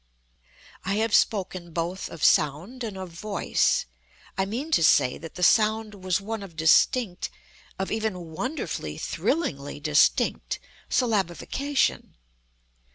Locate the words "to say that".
4.71-5.35